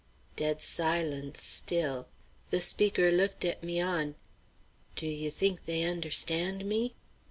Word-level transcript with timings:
Dead 0.35 0.59
silence 0.61 1.43
still. 1.43 2.07
The 2.49 2.59
speaker 2.59 3.11
looked 3.11 3.45
at 3.45 3.61
'Mian. 3.61 4.15
"Do 4.95 5.05
you 5.05 5.29
think 5.29 5.67
they 5.67 5.83
understand 5.83 6.65
me?" 6.65 6.95